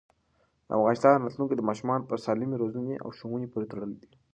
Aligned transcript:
د 0.67 0.69
افغانستان 0.79 1.15
راتلونکی 1.25 1.55
د 1.57 1.61
ماشومانو 1.69 2.07
په 2.09 2.15
سالمې 2.25 2.55
روزنې 2.63 2.95
او 3.03 3.09
ښوونې 3.17 3.47
پورې 3.51 3.69
تړلی 3.71 3.97
دی. 4.01 4.09